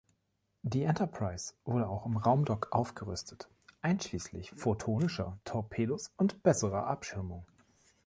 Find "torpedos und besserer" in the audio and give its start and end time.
5.45-6.87